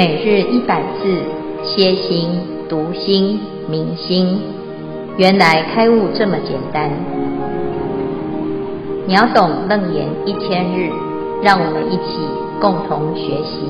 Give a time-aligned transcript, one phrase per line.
[0.00, 1.22] 每日一百字，
[1.62, 2.30] 歇心、
[2.70, 4.40] 读心、明心，
[5.18, 6.90] 原来开悟这么简单。
[9.06, 10.90] 秒懂楞严一千日，
[11.42, 12.16] 让我们一起
[12.62, 13.60] 共同学习。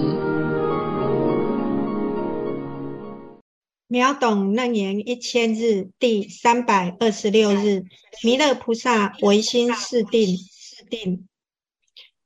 [3.89, 7.83] 秒懂楞严一千日第三百二十六日，
[8.23, 11.27] 弥勒菩萨唯心是定，是定。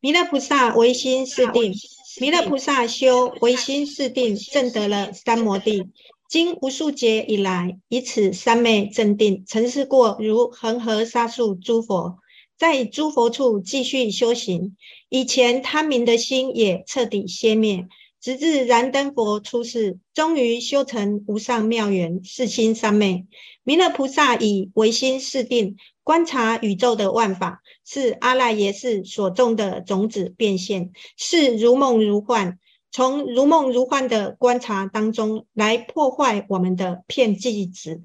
[0.00, 1.72] 弥勒菩萨唯心是定。
[2.20, 5.88] 弥勒菩萨修唯心是定，证得了三摩地。
[6.28, 12.18] 经无数劫以来，以此三昧正定，曾试过如恒河沙数诸佛，
[12.56, 14.76] 在诸佛处继续修行。
[15.08, 17.86] 以前贪名的心也彻底熄灭，
[18.20, 23.26] 直至燃灯佛出世，终于修成无上妙缘，四心三昧。
[23.64, 25.76] 弥勒菩萨以唯心是定。
[26.04, 32.58] 观察宇宙的万法，是阿赖耶识所种的种子变现，是如梦如幻。
[32.92, 38.00] 从如梦如幻的观察当中来破坏我们的遍计执。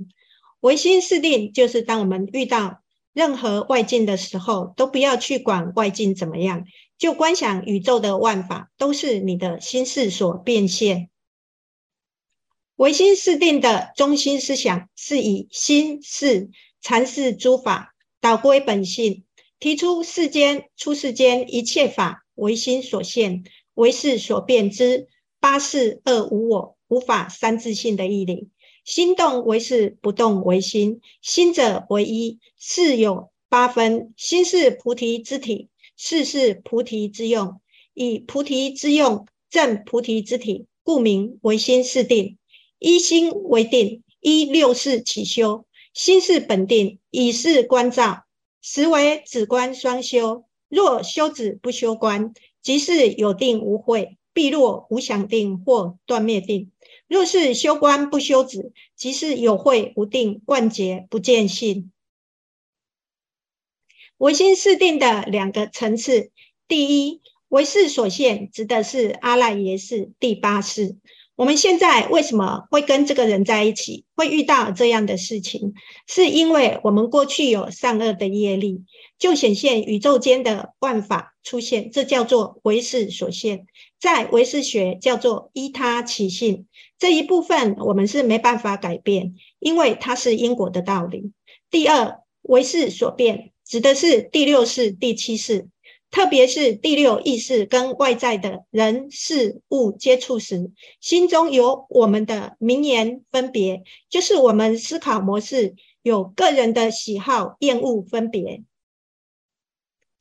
[0.61, 2.81] 唯心是定，就是当我们遇到
[3.13, 6.65] 任何外境的时候，都不要去管外境怎么样，
[6.97, 11.09] 就观想宇宙的万法都是你的心事所变现。
[12.77, 16.49] 唯心是定的中心思想，是以心事。
[16.83, 19.23] 阐释诸法，导归本性，
[19.59, 25.07] 提出世间出世间一切法唯心所现，唯识所变之
[25.39, 28.49] 八识二无我，无法三自性的义理。
[28.85, 34.13] 心动为事，不动为心，心者为一，识有八分。
[34.17, 37.61] 心是菩提之体，识是菩提之用，
[37.93, 42.37] 以菩提之用证菩提之体，故名唯心是定。
[42.79, 45.65] 一心为定，依六事起修。
[45.93, 48.25] 心是本定，以是观照，
[48.61, 50.45] 实为止观双修。
[50.67, 56.69] 若修止不修观，即是有定无慧，必落无想定或断灭定；
[57.07, 61.91] 若是修观不修止，即是有慧无定，万劫不见性。
[64.17, 66.31] 唯心是定的两个层次，
[66.67, 70.97] 第一，唯识所现，指的是阿赖耶识第八识。
[71.39, 75.73] 我们现在为什么会跟这个人在一起，会遇到这样的事情？
[76.05, 78.83] 是因为我们过去有善恶的业力，
[79.17, 83.67] 就显现宇宙间的万法出现，这叫做唯识所现，
[84.01, 86.67] 在唯识学叫做依他起性。
[86.97, 91.31] 这一部分我们是没办法改变，因为它是因果的道理。
[91.71, 95.69] 第二，唯识所变，指的是第六识、第七识。
[96.11, 108.63] 特别是第六意识跟外在的人事物接触时，心中有我们的名言分别，就是我们思考模式有个人的喜好厌恶分别。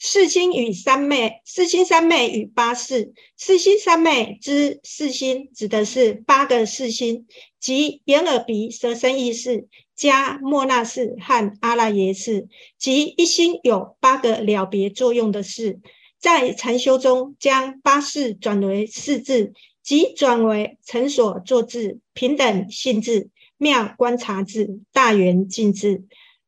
[0.01, 7.27] 四心与三昧，四心三昧与八识，四心三昧之四心指的是八个四心，
[7.59, 9.67] 即眼耳鼻舌身意识
[9.97, 12.47] 加莫那识和阿赖耶识，
[12.79, 15.81] 即一心有八个了别作用的识。
[16.21, 26.05] 在禅修中，将八识转为四字，即转为成所作智、平等性智、妙观察智、大圆净智，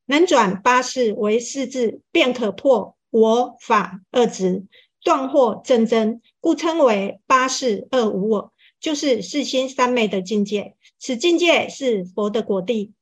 [0.06, 2.96] 能转八识为四字，便可破。
[3.10, 4.64] 我法二执，
[5.02, 10.74] 断惑正真，故称为八识二无我，就是四心三昧的境界。
[10.98, 12.92] 此境界是佛的果地。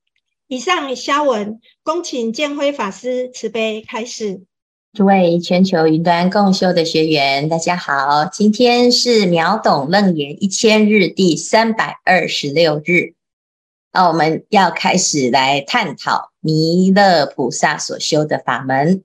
[0.46, 4.42] 以上消文，恭请建辉法师慈悲开示。
[4.94, 13.14] 诸位全球云端共修的学员，大家好，今天是秒懂楞严一千日第三百二十六日。
[13.92, 19.04] 那我们要开始来探讨弥勒菩萨所修的法门。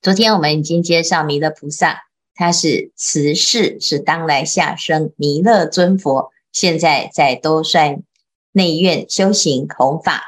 [0.00, 8.04] 昨天我们已经介绍弥勒菩萨，他是慈氏，是当来下生弥勒尊佛，现在在兜率
[8.52, 10.22] 内院修行弘法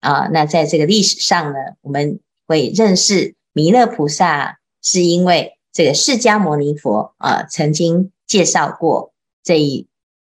[0.00, 0.28] 啊。
[0.30, 9.88] 那在这个历史上呢，我们会认识弥勒菩萨，是因为这个释迦牟尼佛啊曾经介绍过这一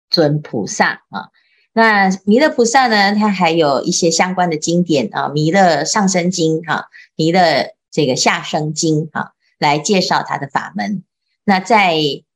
[0.10, 1.30] 尊菩萨啊。
[1.72, 6.78] 那弥勒菩萨呢，他还有一些相关的经典啊，《弥勒上生经》哈，
[7.16, 7.40] 《弥勒》。
[7.92, 11.04] 这个下生经啊，来介绍他的法门。
[11.44, 11.96] 那在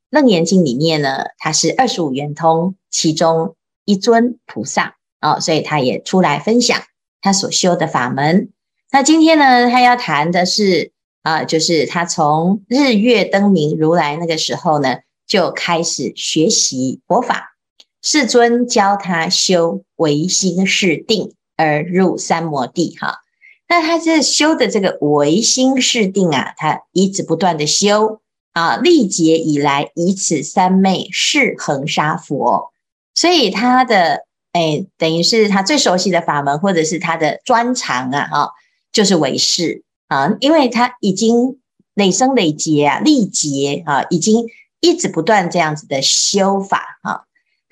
[0.09, 3.55] 楞严经里面呢，他是二十五圆通其中
[3.85, 6.81] 一尊菩萨啊，所以他也出来分享
[7.21, 8.49] 他所修的法门。
[8.91, 10.91] 那今天呢，他要谈的是
[11.23, 17.55] 啊，就是他从日月灯明如来那个时候呢，就开始学习佛法，
[18.01, 23.24] 世尊教他修唯心是定而入三摩地哈。
[23.67, 28.21] 那他这修的这个唯心是定啊，他一直不断的修
[28.53, 32.71] 啊，历劫以来以此三昧是恒沙佛，
[33.13, 38.51] 所以他的哎，等于是他最熟悉的法门，或者是他的专长啊，哈，
[38.93, 41.59] 就是唯识啊，因为他已经
[41.95, 44.45] 累生累劫啊，历劫啊，已经
[44.79, 47.23] 一直不断这样子的修法啊。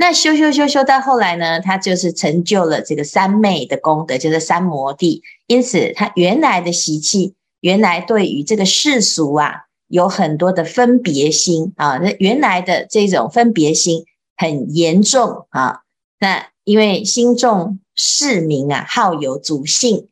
[0.04, 5.24] 那修修修修到后来呢，他就是成就了这个三昧的功德，就是三摩地。
[5.48, 12.00] 因此，他原来的习气，原来对于这个世俗啊，有很多的分别心啊。
[12.00, 14.04] 那原来的这种分别心
[14.36, 15.84] 很严重啊。
[16.20, 20.10] 那因为心重视名啊，好有主性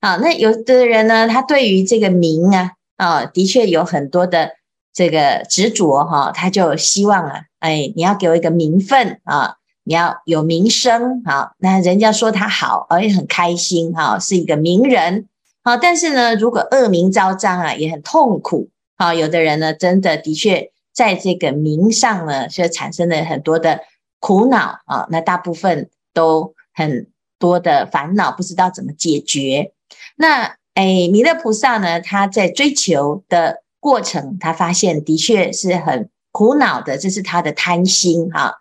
[0.00, 0.16] 啊。
[0.16, 4.52] 那有的人呢，他对于这个名啊，啊，的确有很多的。
[4.94, 15.26] 这个执着哈，他就希望啊，哎，你要给我一个名分啊，你要有名声啊，那人家说他好，而且很开心哈，是一个名人
[15.64, 15.76] 啊。
[15.76, 19.12] 但是呢，如果恶名昭彰啊，也很痛苦啊。
[19.12, 23.80] 有的人呢，真的的确在这个名上呢，就产生了很多的
[24.20, 25.08] 苦恼啊。
[25.10, 27.08] 那大部分都很
[27.40, 29.72] 多的烦恼，不知道怎么解决。
[30.14, 33.63] 那哎，弥勒菩萨呢，他在追求的。
[33.84, 38.54] 过程，他发现的确是很苦恼的，这是他的贪心哈。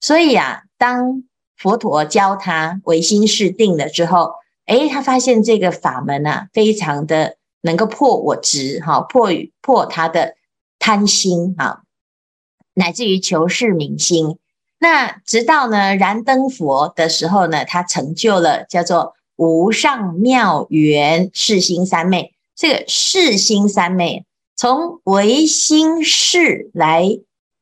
[0.00, 1.22] 所以啊，当
[1.54, 4.32] 佛陀教他唯心是定了之后，
[4.64, 9.28] 诶，他发现这个法门啊，非常的能够破我执哈，破
[9.60, 10.36] 破他的
[10.78, 11.82] 贪心哈，
[12.72, 14.38] 乃至于求是明心。
[14.78, 22.34] 那直到呢燃灯佛的时候呢，他成就了叫做无上妙圆世心三昧。
[22.56, 24.24] 这个世心三昧。
[24.60, 27.08] 从唯心识来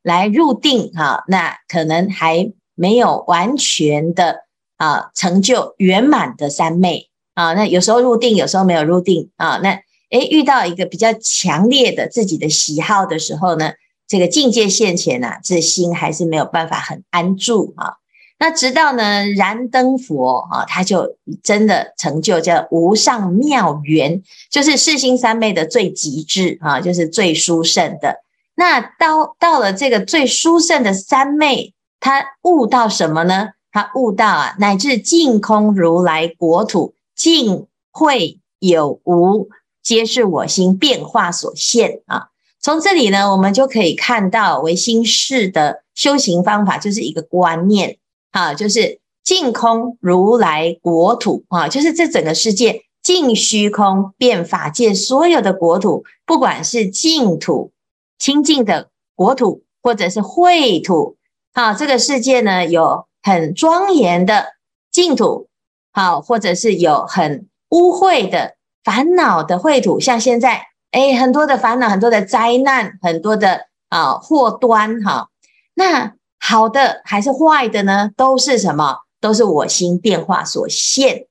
[0.02, 4.40] 来入定哈，那可能还没有完全的
[4.78, 7.54] 啊成就圆满的三昧啊。
[7.54, 9.60] 那有时候入定，有时候没有入定啊。
[9.62, 9.80] 那
[10.10, 13.74] 诶遇到一个比较强烈的自己的喜好的时候呢，
[14.08, 17.92] 这个境界现前呐，这心还是没有办法很安住啊。
[18.40, 28.22] 那直到呢燃灯佛啊，他就真的成就叫无上妙圆，就是世心三昧的最极致啊，就是最殊胜的。
[28.54, 33.50] 那到到了这个最殊胜的三昧，他悟到什么呢？
[33.70, 39.48] 他悟到啊，乃至净空如来国土，净秽有无，
[39.82, 42.28] 皆是我心变化所现啊。
[42.60, 47.97] 从这里呢，我们就可以看到唯心识的修行方法，就是一个观念。
[48.30, 57.72] 啊，就是净空如来国土啊，就是这整个世界净虚空遍法界所有的国土，不管是净土
[58.18, 61.16] 清净的国土，或者是秽土，
[61.52, 64.54] 啊，这个世界呢有很庄严的
[64.90, 65.48] 净土，
[65.92, 75.28] 好，或者是有很污秽的烦恼的秽土，像现在哎，很多的烦恼，很多的灾难，很多的啊祸端哈，
[75.74, 76.17] 那。
[76.40, 78.10] 好的还是坏的呢？
[78.16, 78.98] 都是什么？
[79.20, 81.26] 都是我心变化所现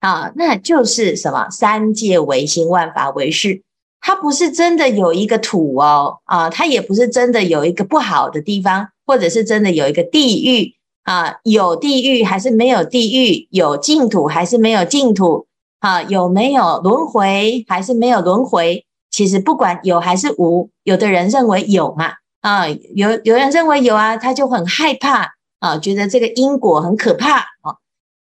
[0.00, 0.32] 啊！
[0.36, 1.50] 那就是什么？
[1.50, 3.62] 三界唯心，万法唯识。
[4.00, 10.74] 它不是真的有一个土哦啊，它也不是真的有一个不好的地方，或者是真的有一个地狱
[11.04, 11.36] 啊？
[11.42, 13.48] 有地狱还是没有地狱？
[13.50, 15.46] 有净土还是没有净土？
[15.80, 16.02] 啊？
[16.04, 18.84] 有没有轮回还是没有轮回？
[19.10, 22.12] 其实不管有还是无，有的人认为有嘛。
[22.46, 27.74] 啊，有有人认为有啊，他就很害怕啊，觉得这个因果很可怕啊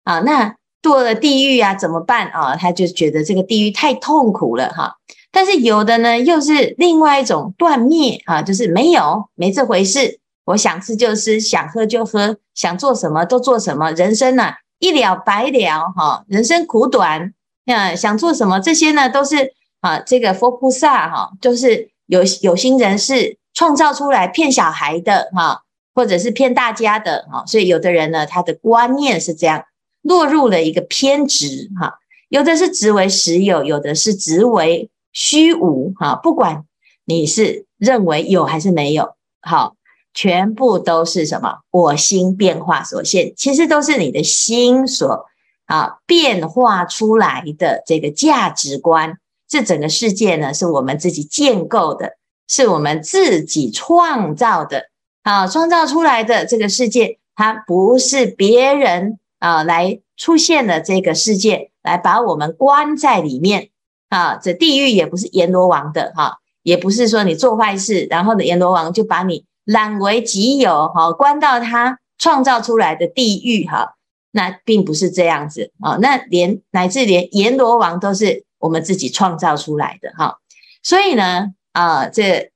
[0.03, 2.55] 啊，那堕了地狱啊怎么办啊？
[2.55, 4.97] 他就觉得这个地狱太痛苦了哈。
[5.31, 17.33] 但是有的呢，又是另外一种断灭啊，就是没有没这回事，我想吃就吃，想喝就喝，想做什么都做什么，人生呢一了百了哈，人生苦短，
[17.65, 23.40] 啊，想做什么这些呢都是啊，这个佛菩萨哈，就是有有心人士。
[23.53, 29.65] 创造出来骗小孩的哈，或者是骗大家的哈，所以有的人呢，他的观念是这样，
[30.01, 36.63] 落入了一个偏执哈，有的是执为实有，有的是执为虚无哈，不管
[37.05, 39.75] 你是认为有还是没有，好，
[40.13, 41.59] 全部都是什么？
[41.69, 45.25] 我心变化所现，其实都是你的心所
[45.65, 49.17] 啊变化出来的这个价值观，
[49.47, 52.17] 这整个世界呢，是我们自己建构的。
[52.51, 54.89] 是我们自己创造的，
[55.23, 63.69] 啊，创造出来的这个世界，它不是别人啊来出现的这个世界，来把我们关在里面，
[64.09, 73.95] 啊，这地狱也不是阎罗王的，哈，也不是说你做坏事，然后呢，阎罗王就把你揽为己有，哈，关到他创造出来的地狱，哈，
[74.31, 80.39] 那并不是这样子，啊，那连乃至连阎罗王都是我们自己创造出来的，哈，
[80.83, 81.53] 所以呢。
[81.73, 82.51] 啊，这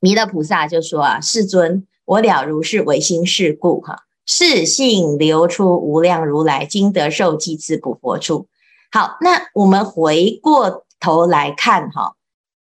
[0.00, 8.46] 弥勒菩萨就说啊，世尊，我了如是唯心是故，哈，是性流出无量如来今得受记次补佛处。
[8.92, 12.16] 好，那我们回过头来看哈，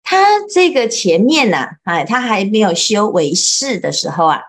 [0.02, 4.40] 他这个前面呢，哎，他还没有修唯识的时候啊，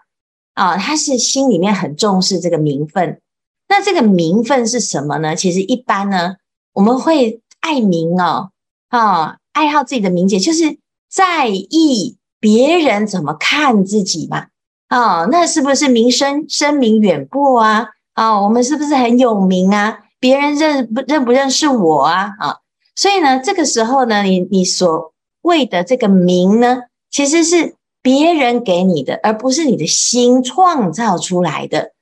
[0.53, 3.21] 啊，他是心里面很重视这个名分。
[3.67, 5.35] 那这个名分是什么呢？
[5.35, 6.35] 其实一般呢，
[6.73, 8.51] 我们会爱名哦，
[8.89, 10.77] 啊，爱好自己的名节，就是
[11.15, 14.47] 在意别人怎么看自己嘛。
[14.89, 17.87] 啊，那是不是名声声名远播啊？
[18.15, 19.99] 啊，我们是不是很有名啊？
[20.19, 22.33] 别人认不认不认识我啊？
[22.37, 22.57] 啊，
[22.97, 26.79] 所以呢，这个时候呢，你你所谓的这个名呢，
[27.09, 31.93] 其实是别人给你的，而不是你的心创造出来的。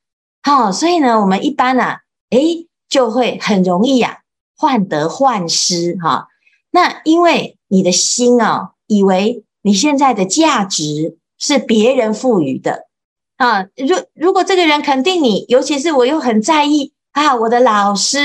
[0.42, 2.00] 好，所以呢，我们一般啊，
[2.32, 4.22] 诶，就会很容易呀，
[4.58, 6.28] 患得患失哈。
[6.72, 12.88] 那因为你的心啊，以为你现在的价值是别人赋予的
[13.38, 13.64] 啊。
[13.76, 18.20] 如如果这个人肯定你，尤其是我又很在意啊，我的老师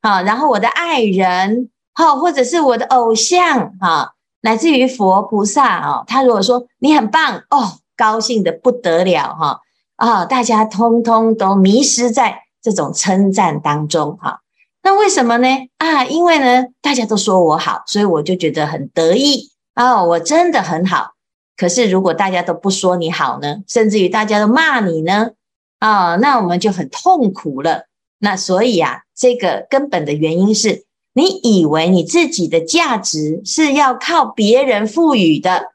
[0.00, 4.10] 啊，然后我的爱人，哈，或者是我的偶像啊，
[4.42, 9.60] 来自于佛菩萨啊，他如果说你很棒哦，高兴的不得了哈。
[9.96, 14.40] 啊、大家通通都迷失在这种称赞当中哈。
[14.82, 15.48] 那为什么呢？
[15.78, 21.14] 啊，因为呢，大家都说我好，所以我就觉得很得意、哦，我真的很好。
[21.56, 25.30] 可是如果大家都不说你好呢，甚至于大家都骂你呢，
[25.78, 27.86] 啊、那我们就很痛苦了。
[28.18, 35.72] 那所以啊，这个根本的原因是你以为你自己的价值是要靠别人赋予的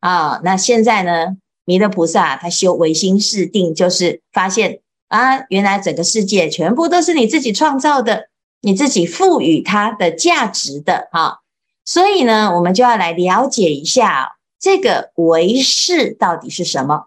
[0.00, 1.36] 啊、那现在呢？
[1.64, 8.28] 弥勒菩萨他修唯心是定，就是发现啊，原来整个世界全部都是你自己创造的，
[8.62, 11.41] 你自己赋予它的价值的哈。
[11.84, 17.06] 所以呢，我们就要来了解一下这个唯识到底是什么。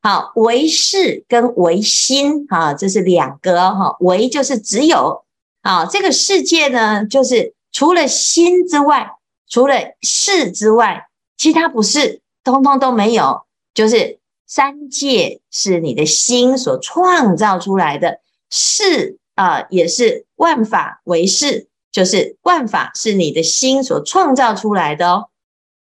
[0.00, 3.96] 好，唯识跟唯心啊，这是两个哈。
[4.00, 5.24] 唯就是只有
[5.60, 9.12] 啊，这个世界呢，就是除了心之外，
[9.48, 13.42] 除了识之外，其他不是，通通都没有。
[13.74, 25.28] 就是三界是你的心所创造出来的，识啊，也是万法唯识，就是万法是你的心所创造出来的哦。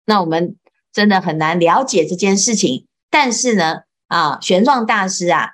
[0.05, 0.57] 那我们
[0.91, 5.51] 真的很难了解这件事情，但是呢，啊，玄奘大师啊，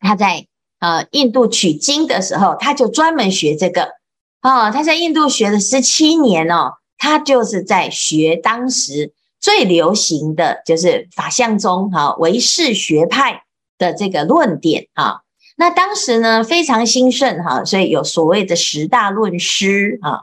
[0.00, 0.46] 他在
[0.80, 3.92] 呃印度取经的时候，他就专门学这个
[4.40, 9.14] 啊，他在印度学了十七年哦，他就是在学当时。
[9.44, 13.42] 最流行的就是法相宗哈唯识学派
[13.76, 15.24] 的这个论点哈，
[15.56, 20.22] 那当时呢非常兴盛哈，所以有所谓的十大论师啊，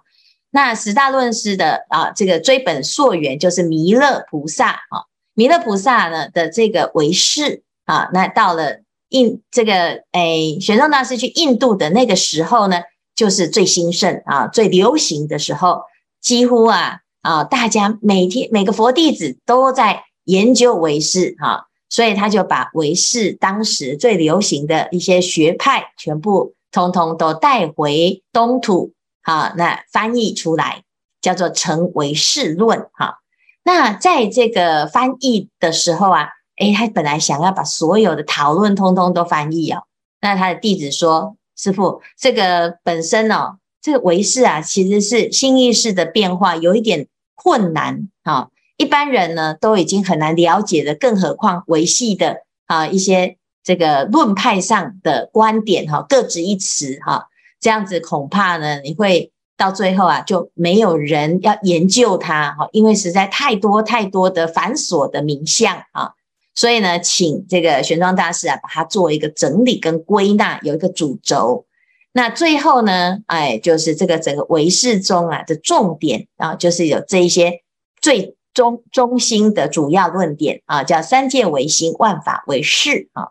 [0.52, 12.82] 那十大论师的啊这个追本溯源就是弥勒菩萨啊，弥勒菩萨呢的这个唯识啊，那到了印这个诶玄奘大师去印度的那个时候呢，
[13.16, 15.82] 就是最兴盛啊最流行的时候，
[16.22, 17.00] 几乎啊。
[17.22, 28.94] 啊，大家每天每个佛弟子都在研究唯识哈，所以他就把唯识当时最流行的一些学派全部通通都带回东土
[29.24, 30.84] 啊，那翻译出来
[31.22, 33.20] 叫做成唯识论哈。
[33.64, 39.84] 那在这个翻译的时候啊，诶，他本来想要把所有的讨论通通都翻译哦，
[40.22, 48.50] 那他的弟子说：“师父，这个本身哦。”这个唯识啊，其实是心意识的变化，有一点困难啊。
[48.80, 57.28] 一般人呢都已经很难了解的，更何况维系的啊一些这个论派上的观点哈，各执一词哈，
[57.60, 66.14] 这样子恐怕呢你会到最后啊就没有人要研究它哈，因为实在太多太多的繁琐的名相啊，
[66.56, 71.66] 所以呢，请这个玄奘大师啊把它做一个整理跟归纳，有一个主轴。
[72.14, 77.62] 那最后呢，哎，就是这个整个唯识中啊的重点啊，就是有这一些
[78.02, 83.30] 最中中心的主要论点啊，叫三界唯心，万法唯识啊。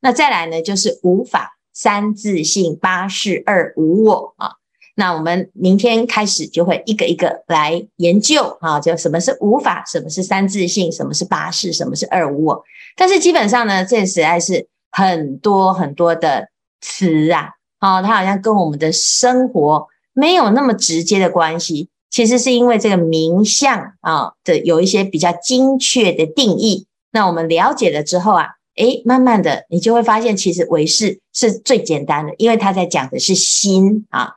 [0.00, 4.52] 那再来呢，就是无法、三自性、八事、二无我啊。
[4.94, 12.64] 那我们明天开始就会一个一个来研究啊，就什么是无法，什么是三自性，什么是八事，什么是二无我。
[12.96, 16.48] 但是基本上呢，这实在是很多很多的
[16.80, 17.50] 词啊。
[17.80, 26.86] 哦，它好像跟我们的生活没有那么直接的关系，其实是因为这个名相啊的有一些比较精确的定义。
[27.10, 34.34] 那我们了解了之后啊，诶，慢慢的你就会发现，其实唯识是最简单的，因为它在讲的是心啊。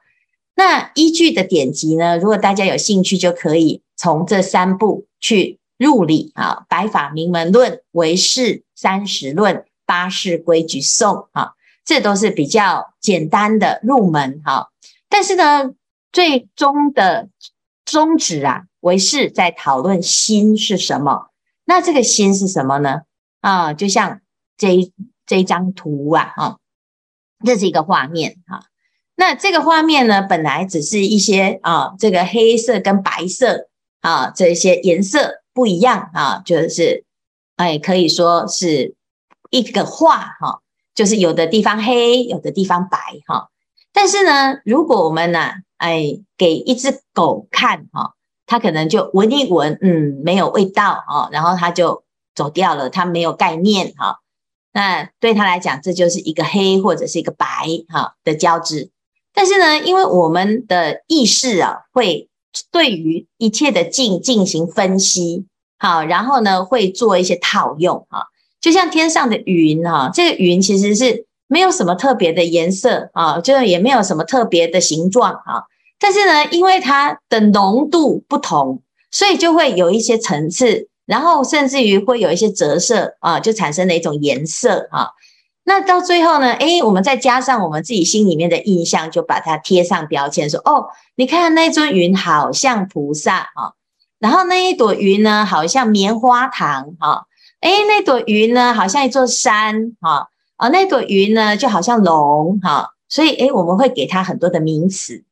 [0.56, 11.52] 那依据的典籍呢，如果大家有兴趣，就可以从这三部去入理啊，白法明门论、唯识三十论、八识规矩颂啊，
[11.84, 14.70] 这都是比较简单的入门哈。
[15.10, 15.72] 但是呢，
[16.14, 17.28] 最终的
[17.86, 21.30] 宗旨啊，为是在讨论心是什么。
[21.66, 23.02] 那这个心是什么呢？
[23.42, 24.22] 啊，就像
[24.58, 24.92] 这一
[25.26, 26.60] 这一张图啊，哈，
[27.46, 28.66] 这是一个画面哈。
[29.16, 33.70] 那这个画面呢，本来只是一些啊，这个黑色跟白色
[34.02, 37.06] 啊，这些颜色不一样啊，就是
[37.56, 38.96] 哎，可以说是
[39.52, 40.62] 一个画哈，
[40.94, 43.50] 就是有的地方黑，有的地方白哈。
[43.94, 45.54] 但是呢，如果我们呢，
[45.86, 48.16] 哎，给一只狗看哈，
[48.48, 54.18] 它可能就闻一闻，嗯，没有味道啊，然后它就走掉了，它没有概念哈。
[54.74, 57.46] 那对它来讲，这就是一个黑或者是一个白
[57.88, 58.90] 哈的交织。
[59.32, 62.30] 但是呢，因为我们的意识啊，会
[62.72, 65.46] 对于一切的境进行分析，
[65.78, 68.24] 好，然后呢，会做一些套用啊，
[68.60, 75.64] 就像天上的云哈，这个云其实是没有什么特别的颜色啊，就是也没有什么特别的形状啊，
[76.00, 85.10] 但是呢，因为它的浓度不同，所以就会有一些层次，然后甚至于会有一些折射啊，就产生了一种颜色啊。
[85.68, 86.54] 那到最后呢？
[86.54, 93.74] 诶，我们再加上我们自己心里面的印象，就把它贴上标签，说：哦，你看那尊云好像菩萨哈，
[94.20, 97.26] 然后那一朵云呢，好像棉花糖哈，
[97.62, 105.24] 诶，那朵云呢，好像一座山哈，啊，那朵云呢，就好像龙哈，所以诶，我们会给它很多的名词，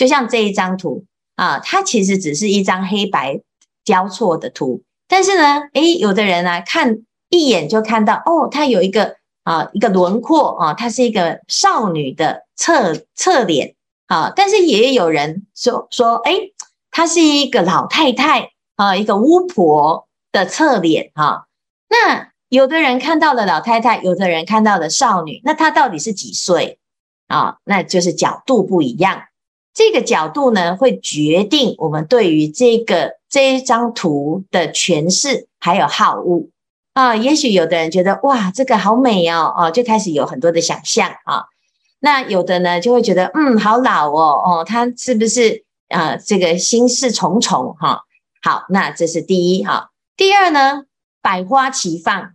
[0.00, 1.04] 就像这一张图
[1.36, 3.42] 啊，它其实只是一张黑白
[3.84, 9.20] 交错的图，但是呢，诶，有的人呢，看一眼就看到，哦，它有一个。
[9.42, 13.74] 啊，一个轮廓啊，它是一个少女的侧侧脸
[14.06, 16.34] 啊，但是也有人说说，哎，
[16.90, 21.46] 她是一个老太太啊，一个巫婆的侧脸哈。
[21.88, 26.78] 那有的人看到了老太太，有的人看到了少女，那她到底是几岁
[27.26, 27.56] 啊？
[27.64, 29.22] 那就是角度不一样，
[29.72, 36.48] 这个角度呢，会决定我们对于这个这一张图的诠释还有好恶。
[36.92, 41.44] 啊，也许有的人觉得哇，这个好美哦，哦，就开始有很多的想象啊。
[42.00, 46.16] 那有的呢，就会觉得嗯，好老哦，哦，他是不是啊？
[46.16, 48.02] 这个心事重重哈。
[48.42, 49.90] 好，那这是第一哈。
[50.16, 50.84] 第二呢，
[51.22, 52.32] 百花齐放，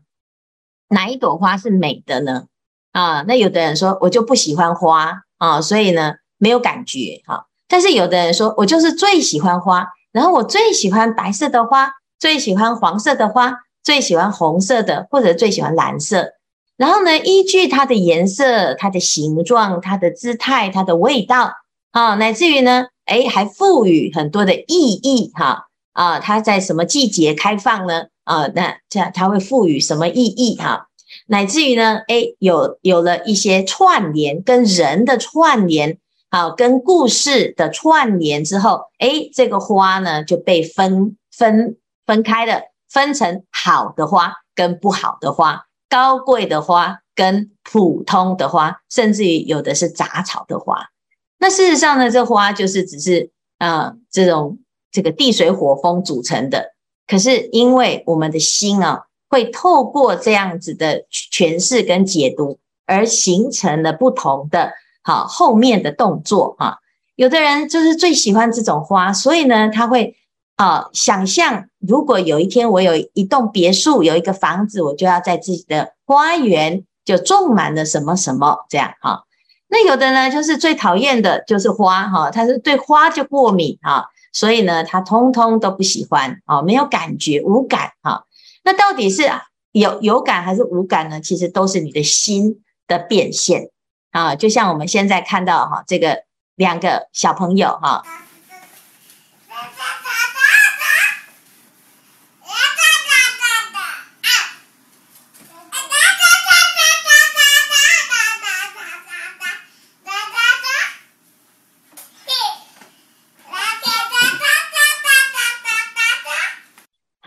[0.87, 2.45] 哪一朵花是美的呢？
[2.93, 7.45] 啊，那有的人说我就不喜欢花啊，所以呢没有感觉哈。
[7.67, 13.59] 但是有的人说我就是最喜欢花，然后我最喜欢白色的花，最喜欢黄色的花。
[13.85, 16.31] 最喜欢红色的，或者最喜欢蓝色。
[16.75, 21.51] 然后呢，依据它的颜色、它的形状、它的姿态、它的味道，
[21.91, 28.05] 啊，乃至于呢，诶，还赋予很多的意义，哈，啊，它在什么季节开放呢？
[28.23, 30.57] 啊，那这样它会赋予什么意义？
[30.57, 30.87] 哈，
[31.27, 35.99] 乃至于呢，诶，有有了一些串联，跟人的串联，
[36.35, 42.59] 好，跟故事的串联之后，诶，这个花呢就被分分分开了。
[42.89, 50.89] 分成好的花跟不好的花，高贵的花跟普通的花，甚至于有的是杂草的花。
[51.37, 54.59] 那事实上呢，这花就是只是呃这种
[54.91, 56.73] 这个地水火风组成的。
[57.07, 64.73] 可是因为我们的心啊，会透过这样子的诠释跟解读，而形成了不同的
[65.05, 66.79] 好后面的动作啊。
[67.15, 70.17] 有的人就是最喜欢这种花，所以呢，他会。
[70.57, 79.23] 啊，想象如果有一天我有一栋别墅，有一个房子，我就要在自己的花园就种满了什么什么这样哈。
[79.67, 88.23] 那有的呢，就是最讨厌的就是花哈，他是对花就过敏哈，所以呢，他通通都不喜欢啊，没有感觉，无感哈。
[88.63, 89.29] 那到底是
[89.73, 91.19] 有有感还是无感呢？
[91.19, 93.71] 其实都是你的心的变现
[94.15, 94.35] 啊。
[94.35, 96.23] 就像我们现在看到哈，这个
[96.55, 98.03] 两个小朋友哈。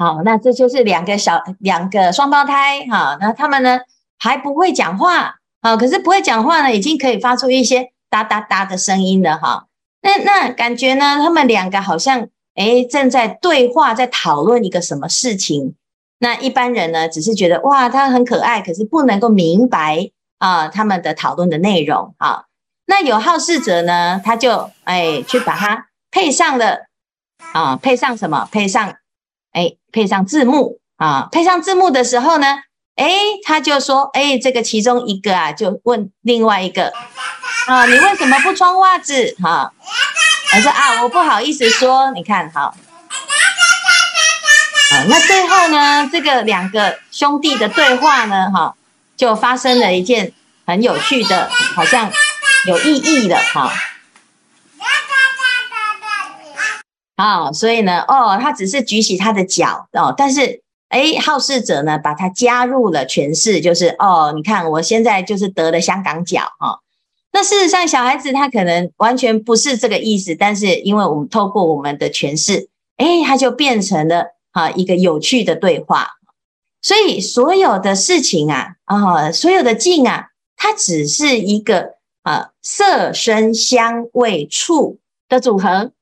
[0.00, 3.80] 好，那这就是两个小两个双胞胎哈，那他们呢
[4.16, 9.66] 还不会讲话啊，可是不会讲话呢，已经可以发出一些哒哒哒的声音了哈。
[10.00, 15.74] 那那感觉呢，他们两个好像诶正在对话，在讨论一个什么事情。
[16.20, 22.44] 那一般人呢，只是觉得哇，他很可爱，可是不能够明白啊他们的讨论的内容啊。
[22.86, 26.86] 那有好事者呢，他就诶去把它配上了
[27.52, 28.48] 啊，配上什么？
[28.50, 28.94] 配上。
[29.52, 32.46] 哎，配上字幕啊，配上字幕的时候呢，
[32.98, 33.10] 哎，
[33.44, 36.92] 他就说，哎，这个其中一个啊，就问另外一个
[37.66, 39.36] 啊，你为什么不穿袜子？
[39.40, 39.72] 哈，
[40.50, 42.74] 他说啊，我不好意思说，你看，好，
[44.92, 48.74] 啊，那最后呢，这个两个兄弟的对话呢，哈，
[49.16, 50.32] 就发生了一件
[50.66, 52.10] 很有趣的，好像
[52.66, 53.72] 有意义的，哈。
[57.16, 66.78] 啊、哦，所以呢，哦，他只是举起他的脚哦，但是，哎，好事者呢，把他加入了诠释，就是哦，你看我现在就是得了香港脚哈、哦。
[67.30, 76.08] 那事实上，小孩子他可能完全不是这个意思，但是因为我们透过我们的诠释，哎，他就变成了啊一个有趣的对话。
[76.80, 84.98] 所以所有的事情啊，啊、所有的境啊，它只是一个啊色声香味触
[85.28, 85.92] 的组合。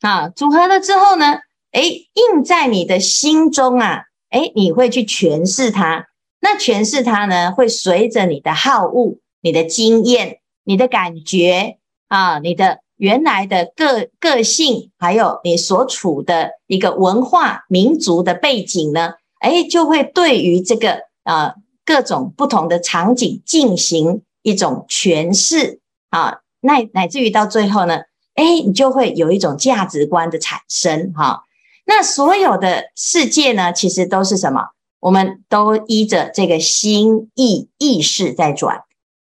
[0.00, 1.40] 啊，组合了之后呢，
[1.76, 6.06] 哎，印在你的心中啊，哎，你会去诠释它。
[6.40, 11.76] 那诠释它呢，会随着你的好恶、你的经验、你的感觉
[12.08, 28.00] 啊，你的原来的个个性，还有你所处的一个文化、民族的背景呢，哎，就会对于这个啊各种不同的场景进行一种诠释啊，乃乃至于到最后呢。
[28.36, 31.44] 哎，你就会有一种价值观的产生哈。
[31.86, 34.60] 那所有的世界呢，其实都是什么？
[35.00, 38.82] 我们都依着这个心意意识在转。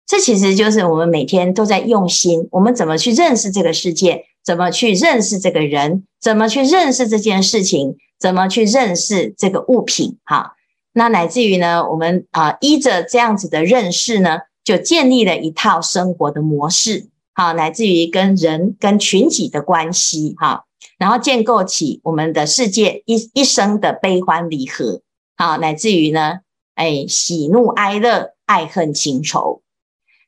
[0.07, 2.47] 这其实就是我们每天都在用心。
[2.51, 4.23] 我们怎么去认识这个世界？
[4.43, 6.05] 怎么去认识这个人？
[6.21, 7.97] 怎么去认识这件事情？
[8.17, 10.17] 怎么去认识这个物品？
[10.23, 10.55] 哈，
[10.93, 17.09] 那乃至于呢，我们啊依着这样子的认识呢，就建立了一套生活的模式。
[17.33, 20.63] 好，乃至于跟人、跟群体的关系，哈，
[20.97, 25.01] 然后建构起我们的世界一一生的悲欢离合，
[25.35, 26.39] 好，乃至于呢，
[26.75, 29.61] 哎，喜怒哀乐、爱恨情仇，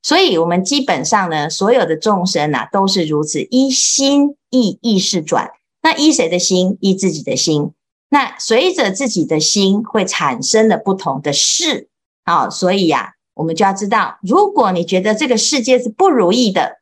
[0.02, 5.52] 所以，我们基本上呢，所有的众生啊，都是如此，依心意意识转。
[5.82, 6.78] 那依谁的心？
[6.82, 7.72] 依自己的心。
[8.10, 11.90] 那随着自己的心，会产生了不同的事。
[12.26, 16.80] 好，所以呀、啊，我们就要知道，如果你觉得这个世界是不如意的，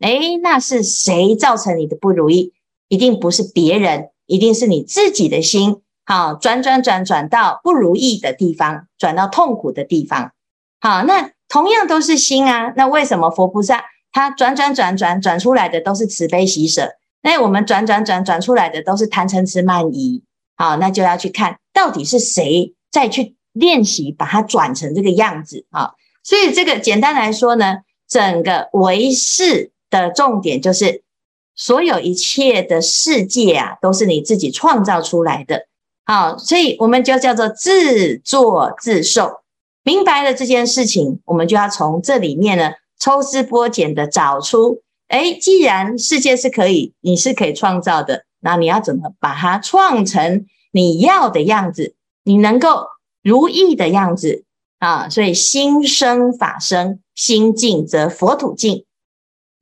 [0.00, 2.52] 哎，那是谁造成你的不如意？
[2.88, 5.82] 一定不是别人，一定是你自己的心。
[6.04, 10.32] 好，转转转转到不如意的地方，转到痛苦的地方。
[10.80, 12.72] 好，那同样都是心啊。
[12.76, 16.92] 那为什么佛菩萨他转转转转转出来的都是慈悲喜舍？
[17.22, 20.22] 那我们转转转转出来的都是贪嗔痴慢疑。
[20.56, 25.92] 好，那就要去看到底是谁再去练习把它转成这个样子啊。
[26.22, 29.72] 所以这个简单来说呢，整个唯识。
[29.88, 31.04] 的重点就是，
[31.56, 35.66] 所有一切的世界啊，都是你自己创造出来的。
[36.04, 39.40] 好，所以我们就叫做自作自受。
[39.82, 52.86] 明白了这件事情，我们就要从这里面呢，抽丝剥茧的找出，哎，既然世界是可以，你是可以创造的，那你要怎么把它创成你要的样子，你能够
[53.22, 54.44] 如意的样子
[54.80, 55.08] 啊？
[55.08, 58.84] 所以心生法生，心净则佛土净。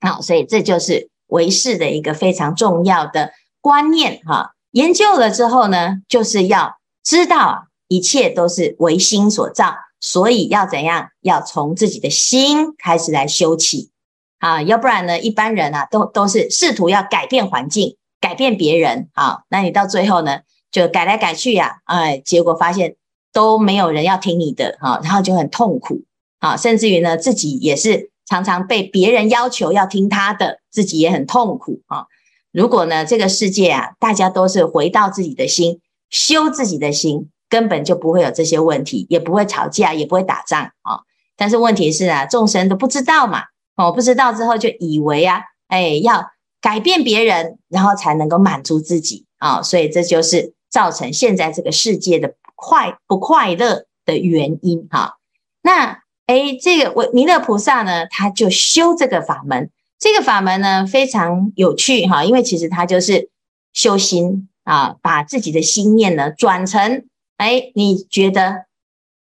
[0.00, 4.53] 好，所以这就是唯识的一个非常重要的观念哈。
[4.70, 11.09] 研究了之后呢，就是要知道一切都是唯心所造，所以要怎样？
[11.20, 13.90] 要从自己的心开始来修起
[14.38, 22.97] 啊，要不然呢，一般人啊都都是试图要改变环境、改变别人啊，那你到最后呢，就改来改去呀，哎，结果发现
[23.33, 26.03] 都没有人要听你的哈，然后就很痛苦
[26.40, 28.13] 啊，甚至于呢，自己也是。
[28.27, 32.07] 常常被别人要求要听他的，自己也很痛苦啊。
[32.53, 41.01] 如果呢，这个世界啊，大家都是回到自己的心，修自己的心，根本就不会有这些问题，也不会吵架，也不会打仗啊。
[41.37, 43.43] 但是问题是啊，众生都不知道嘛，
[43.77, 46.25] 哦，不知道之后就以为啊，哎，要
[46.61, 49.61] 改变别人，然后才能够满足自己啊。
[49.61, 55.17] 所以这就是造成现在这个世界的快不快乐的原因哈。
[55.61, 56.04] 那。
[56.27, 59.71] 哎，这个我弥勒菩萨呢，他就修这个法门。
[59.99, 63.31] 这个法门呢，非常有趣哈，因为其实他就是
[63.73, 67.05] 修心啊，把自己的心念呢转成
[67.37, 68.67] 哎，你觉得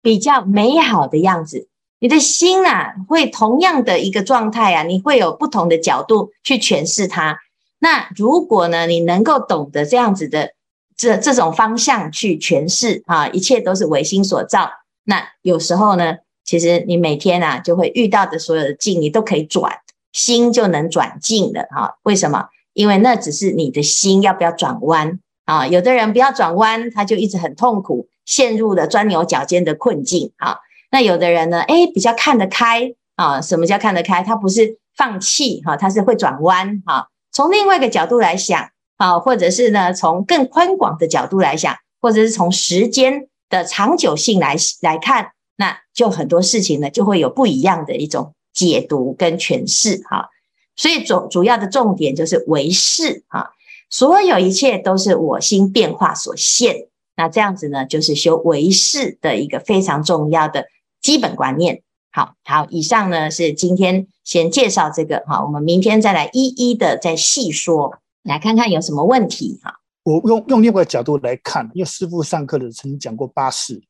[0.02, 1.68] 比较美好的样子。
[1.98, 7.38] 你的心啊，会同样的一个状态啊，你会有不同的角度去诠释它。
[7.78, 10.52] 那如果呢，你能够懂得这样子的
[10.96, 14.70] 这这种方向去诠释啊，一切都是唯心所造。
[15.04, 16.16] 那有时候呢，
[16.50, 19.72] 其实你每天啊，就会遇到的所有的境，你都可以转，
[20.12, 21.94] 心就能转境的哈。
[22.02, 22.48] 为什么？
[22.72, 30.58] 因为那只是你的心要不要转弯啊，有的人不要转弯，他就一直很痛苦，陷入了钻牛角尖的困境啊。
[30.90, 33.40] 那有的人呢，哎，比较看得开啊。
[33.40, 34.20] 什么叫看得开？
[34.24, 37.06] 他不是放弃哈，他是会转弯哈。
[37.30, 45.28] 从另外一个角度来想啊，或者是呢，从更宽广的角度来想，或者是从时间的长久性来来看，
[45.60, 50.30] 那就很多事情呢，就会有不一样的一种解读跟诠释哈。
[50.74, 53.50] 所以主主要的重点就是唯识啊，
[53.90, 56.88] 所有一切都是我心变化所现。
[57.14, 60.64] 那这样子呢，就是修唯识的一个非常重要的
[61.02, 61.82] 基本观念。
[62.10, 69.74] 好好，以上呢是今天先介绍这个哈，我们明天再来一一的再细说，来看看有什么问题哈。
[70.04, 73.82] 我用用另外一个角度来看，因为师父上课的曾经讲过八识，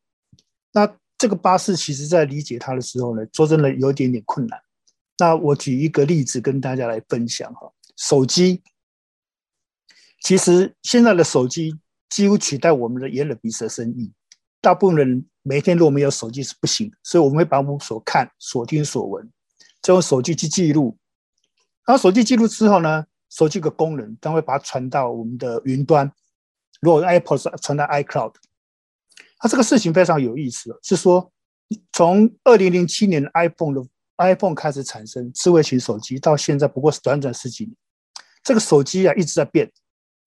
[0.73, 4.59] 那这个八识其实在理解它的时候呢，说真的有一点点困难。
[5.19, 8.63] 那我举一个例子跟大家来分享哈，手机，
[10.23, 11.79] 其实现在的手机
[12.09, 14.11] 几乎取代我们的眼耳鼻舌身意，
[14.63, 19.31] 大部分人每天如果没有手机是不行，所以我们会把我们所看、所听、所闻，
[19.83, 20.97] 就用手机去记录。
[21.85, 26.11] 然后手机记录之后呢，手机有个功能，将会把它传到我们的云端。
[26.81, 28.33] 如果 Apple 是传到 iCloud，
[29.41, 31.33] 它这个事情非常有意思，是说
[31.93, 33.85] 从二零零七年 iPhone 的。
[34.23, 37.75] iPhone 开始产生智慧型手机，到现在不过是短短十几年。
[38.43, 39.73] 这个手机啊一直在变，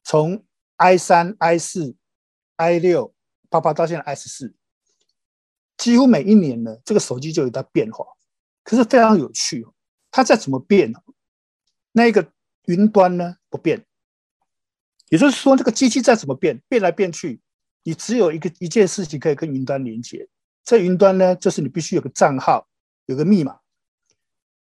[0.04, 0.44] 从
[0.78, 1.96] i 三、i 四、
[2.56, 3.14] i 六，
[3.52, 4.56] 八八到现在 i 十四，
[5.78, 8.04] 几乎每一年呢，这个手机就有它变化。
[8.64, 9.64] 可是非常有趣，
[10.10, 10.92] 它再怎么变，
[11.92, 12.32] 那个
[12.66, 13.86] 云端呢不变。
[15.10, 17.43] 也就是说，这个机器再怎么变，变来变去，
[17.84, 20.28] 你只有一个一件事情可以跟云端连接。
[20.64, 22.68] 在云端呢，就是你必须有个账号，
[23.06, 23.60] 有个密码。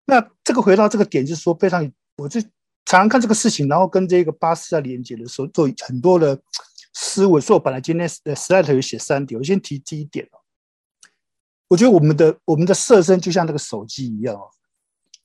[0.06, 6.42] 那这个回到这个点，就是说非常，我就常常看这个事情，然后跟这个巴士在连接的时候，做很多的
[6.94, 7.40] 思维。
[7.40, 10.40] 所以我本来今天的 slide 有写三点，我先提第一点哦。
[11.70, 14.50] 我觉得我们的我们的色身就像那个手机一样哦，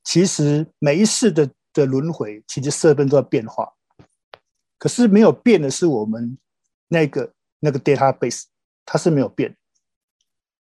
[0.04, 3.72] 其实每一世的的轮回，其实色身都在变化，
[4.78, 6.38] 可是没有变的是我们
[6.88, 8.44] 那个那个 database，
[8.84, 9.56] 它是没有变，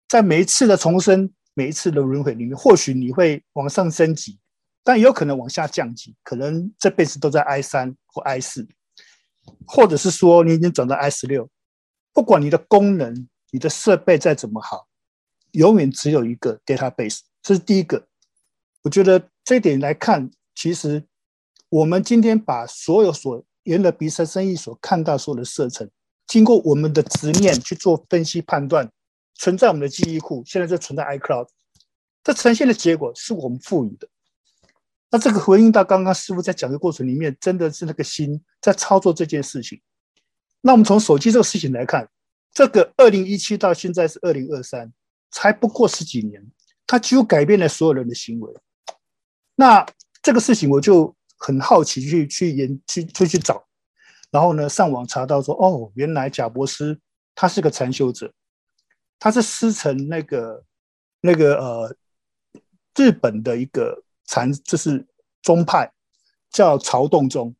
[0.07, 1.33] 在每一次的重生。
[1.55, 4.39] 每一次的轮回里面，或许你会往上升级，
[4.81, 8.65] 但也有可能往下降级，可能这辈子都在 I 三或 I 四，
[9.67, 11.49] 或者是说你已经转到 I 十六。
[12.13, 14.87] 不管你的功能、你的设备再怎么好，
[15.51, 17.19] 永远只有一个 database。
[17.41, 18.07] 这是第一个。
[18.83, 21.05] 我觉得这一点来看，其实
[21.67, 25.91] 我们今天把所有所沿着鼻舌身意所看到所有的色尘，
[26.29, 28.89] 经过我们的执念去做分析判断。
[29.41, 31.47] 存在我们的记忆库，现在就存在 iCloud，
[32.25, 34.05] 这呈现的结果是我们赋予的。
[35.09, 39.79] 那这个回应到刚刚师傅在讲的过程里面，真的是那个心在操作这件事情。
[40.59, 42.05] 那我们从手机这个事情来看，
[42.53, 44.91] 这个二零一七到现在是二零二三，
[45.31, 46.45] 才不过十几年，
[46.85, 48.53] 它几乎改变了所有人的行为。
[49.55, 49.85] 那
[50.21, 53.65] 这个事情我就很好奇去去研去去去找，
[54.31, 56.99] 然后呢上网查到说，哦，原来贾伯斯
[57.33, 58.33] 他是个禅修者。
[59.21, 60.63] 他是师承那个
[61.19, 61.93] 那个呃
[62.95, 65.05] 日本的一个禅，就是
[65.41, 65.91] 宗派
[66.49, 67.53] 叫曹洞宗。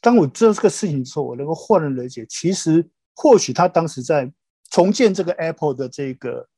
[0.00, 4.28] 当我知道这个事情之后，我能够豁然理解，其实或许他当时在
[4.72, 6.48] 重建这个 Apple 的这个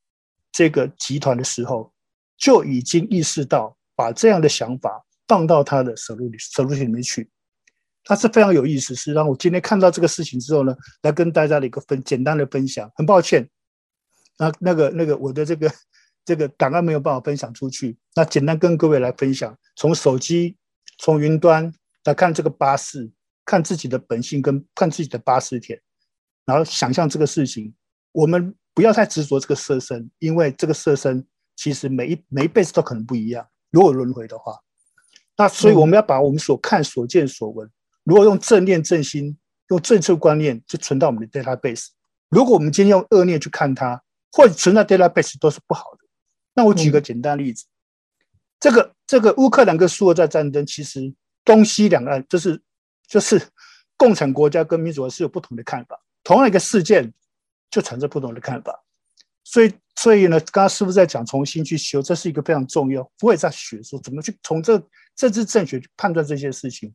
[0.51, 1.92] 这个集团的时候，
[2.38, 7.31] 就已经意识到把这样的想法放到他的手录里手录里里面去。
[8.09, 12.90] 他是非常有意思，是让我今天看到这个事情之后呢，来跟大家的一个分简单的分享。
[12.97, 13.47] 很抱歉。
[14.38, 15.71] 那那个那个我的这个
[16.25, 20.57] 这个档案没有办法分享出去，那简单跟各位来分享，从手机
[20.97, 21.71] 从云端
[22.05, 23.11] 来看这个巴士，
[23.44, 25.79] 看自己的本性跟看自己的巴士田，
[26.47, 27.75] 然后想象这个事情，
[28.12, 34.59] 我们不要太执着这个色身，因为这个色身其实每一每一辈子都可能不一样，如果轮回的话，
[35.37, 37.71] 那所以我们要把我们所看所见所闻，
[38.09, 39.37] 如果用正念正心，
[39.68, 41.88] 用正确观念就存到我们的 database，
[42.31, 44.03] 如果我们今天用恶念去看它。
[44.31, 46.07] 或者存在 database 都是不好的。
[46.55, 47.64] 那我举个简单例子，
[48.61, 51.12] 这个这个乌克兰跟苏俄在战争，其实
[51.47, 52.61] 东西两岸就是
[53.09, 53.40] 就是
[53.97, 57.11] 共产国家跟民主国是有不同的看法，同样一个事件
[57.71, 58.79] 就产生不同的看法。
[59.44, 63.11] 所以所以呢，刚刚师傅在讲重新去修，这是一个非常重要。
[63.23, 64.79] 我也在学说怎么去从这
[65.16, 66.94] 政治正确去判断这些事情。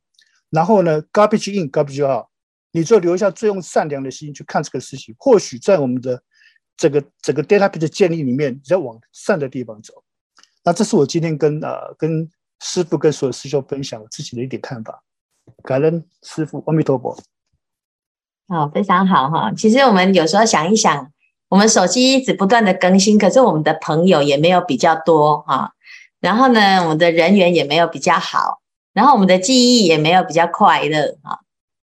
[0.54, 2.28] 然后呢，garbage in garbage out，
[2.72, 5.14] 你就留下最用善良的心去看这个事情。
[5.18, 6.24] 或许在我们的。
[6.76, 9.94] 这个这个 database 的建立里面，你在往善的地方走。
[10.64, 12.28] 那这是我今天跟呃跟
[12.62, 15.04] 师傅跟所有师兄分享我自己的一点看法。
[15.64, 17.16] 感恩师傅，阿弥陀佛。
[18.48, 19.54] 哦，非常好哈。
[19.56, 21.12] 其实我们有时候想一想，
[21.48, 25.74] 我们手机一直不断的更新，可是我们的朋友也没有比较多哈。
[26.20, 28.63] 然后呢，我们的人缘也没有比较好，
[28.94, 31.40] 然后我们的记忆也没有比较快乐啊。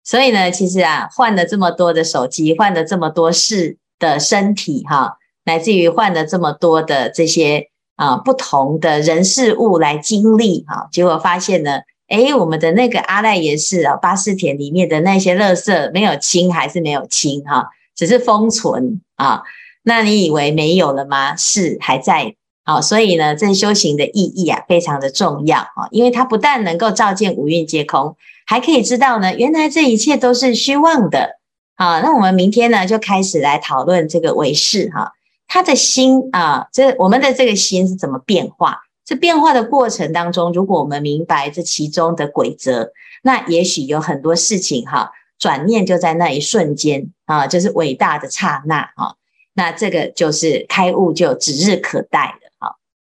[0.03, 11.81] 所以呢，其实啊，换了这么多的手机，换了这么多事的身体哈，乃至于换了这么多的这些啊不同的人事物来经历哈，结果发现呢。
[12.11, 19.43] 诶，我们的那个阿赖耶识啊，八识田里面的那些垃圾没有清，还是没有清哈，只是封存啊。
[19.83, 21.37] 那你以为没有了吗？
[21.37, 22.81] 是还在啊。
[22.81, 31.37] 所以呢，这修行的意义啊，非常的重要啊，因为它不但能够照见五蕴皆空，还可以知道呢，原来这一切都是虚妄的
[31.75, 32.01] 啊。
[32.01, 35.11] 那我们明天呢，就开始来讨论这个唯识哈，
[35.47, 38.79] 他的心啊，这我们的这个心是怎么变化？
[39.03, 42.91] 这变化的过程当中，如果我们明白这其中的规则，
[43.23, 49.15] 那也许有很多事情哈，转念就在那一瞬间啊，就是伟大的刹那啊，
[49.53, 52.35] 那这个就是开悟，就指日可待。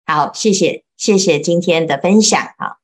[0.05, 2.82] 好，谢谢，谢谢今天的分享啊。